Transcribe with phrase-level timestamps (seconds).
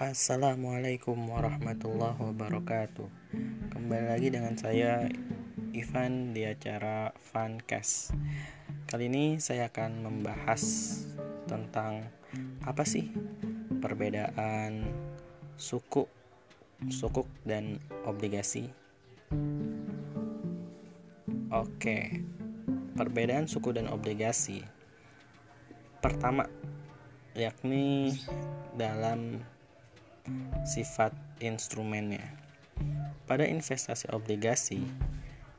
[0.00, 3.08] Assalamualaikum warahmatullahi wabarakatuh.
[3.70, 5.06] Kembali lagi dengan saya
[5.76, 8.16] Ivan di acara Funcast
[8.90, 10.62] Kali ini saya akan membahas
[11.46, 12.10] tentang
[12.66, 13.06] apa sih
[13.78, 14.82] perbedaan
[15.54, 16.10] suku,
[16.90, 18.66] sukuk dan obligasi.
[21.54, 22.18] Oke,
[22.98, 24.66] perbedaan suku dan obligasi.
[26.02, 26.50] Pertama,
[27.38, 28.18] yakni
[28.74, 29.38] dalam
[30.66, 32.26] sifat instrumennya.
[33.30, 34.82] Pada investasi obligasi,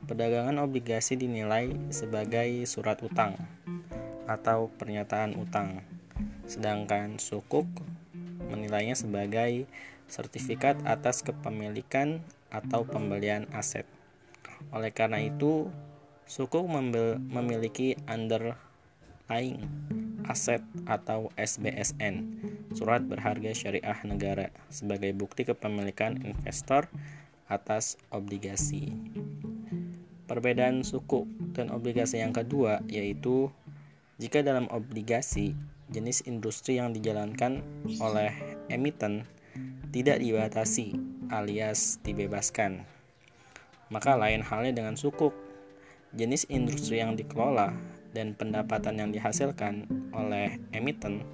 [0.04, 3.40] perdagangan obligasi dinilai sebagai surat utang
[4.28, 5.80] atau pernyataan utang,
[6.44, 7.66] sedangkan sukuk
[8.52, 9.64] menilainya sebagai
[10.12, 12.20] sertifikat atas kepemilikan
[12.52, 13.88] atau pembelian aset.
[14.76, 15.72] Oleh karena itu,
[16.28, 19.64] sukuk memiliki underlying
[20.32, 22.24] aset atau SBSN,
[22.72, 26.88] surat berharga syariah negara, sebagai bukti kepemilikan investor
[27.52, 28.96] atas obligasi.
[30.24, 33.52] Perbedaan suku dan obligasi yang kedua yaitu
[34.16, 35.52] jika dalam obligasi
[35.92, 37.60] jenis industri yang dijalankan
[38.00, 38.32] oleh
[38.72, 39.28] emiten
[39.92, 40.96] tidak dibatasi
[41.28, 42.88] alias dibebaskan.
[43.92, 45.36] Maka lain halnya dengan sukuk.
[46.16, 47.76] Jenis industri yang dikelola
[48.12, 51.24] dan pendapatan yang dihasilkan oleh emiten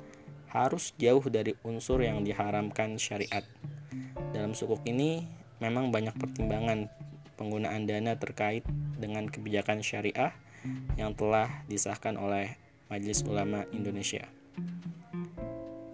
[0.48, 3.44] harus jauh dari unsur yang diharamkan syariat.
[4.32, 5.28] Dalam sukuk ini
[5.60, 6.88] memang banyak pertimbangan
[7.36, 8.64] penggunaan dana terkait
[8.98, 10.32] dengan kebijakan syariah
[10.98, 14.26] yang telah disahkan oleh Majelis Ulama Indonesia.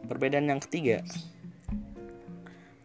[0.08, 1.02] Perbedaan yang ketiga,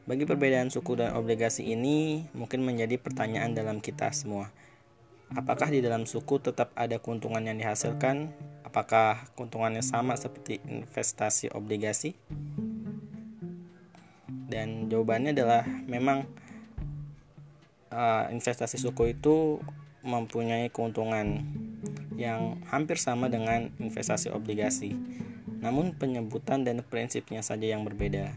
[0.10, 4.50] bagi perbedaan suku dan obligasi ini mungkin menjadi pertanyaan dalam kita semua.
[5.30, 8.34] Apakah di dalam suku tetap ada keuntungan yang dihasilkan?
[8.66, 12.18] Apakah keuntungannya sama seperti investasi obligasi?
[14.50, 16.26] Dan jawabannya adalah memang
[17.94, 19.62] uh, investasi suku itu
[20.02, 21.46] mempunyai keuntungan
[22.18, 24.98] yang hampir sama dengan investasi obligasi.
[25.62, 28.34] Namun penyebutan dan prinsipnya saja yang berbeda.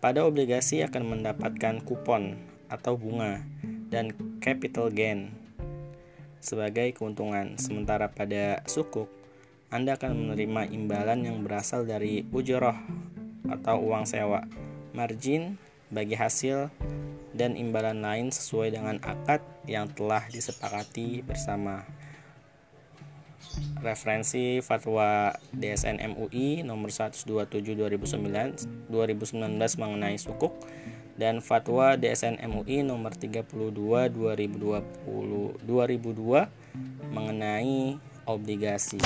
[0.00, 2.40] Pada obligasi akan mendapatkan kupon
[2.72, 3.44] atau bunga
[3.92, 5.45] dan capital gain
[6.40, 7.56] sebagai keuntungan.
[7.58, 9.08] Sementara pada sukuk,
[9.68, 12.76] Anda akan menerima imbalan yang berasal dari ujroh
[13.50, 14.46] atau uang sewa,
[14.94, 15.58] margin
[15.90, 16.70] bagi hasil,
[17.36, 21.84] dan imbalan lain sesuai dengan akad yang telah disepakati bersama.
[23.80, 30.52] Referensi Fatwa DSN MUI nomor 127 2009 2019 mengenai sukuk
[31.16, 33.72] dan Fatwa DSN MUI nomor 32
[34.12, 36.48] 2020 2002
[37.12, 37.96] mengenai
[38.28, 39.00] obligasi.